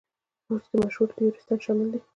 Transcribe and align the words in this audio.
په 0.45 0.51
بورډ 0.53 0.63
کې 0.69 0.75
مشهور 0.83 1.09
تیوریستان 1.17 1.57
شامل 1.65 1.87
دي. 1.93 1.99